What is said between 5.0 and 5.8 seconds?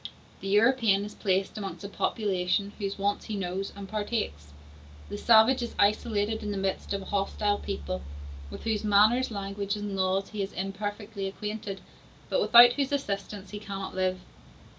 The savage is